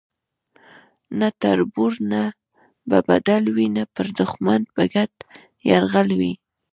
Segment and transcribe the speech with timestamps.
[1.19, 2.21] نه تربور نه
[2.89, 5.13] به بدل وي پر دښمن به ګډ
[5.69, 6.33] یرغل وي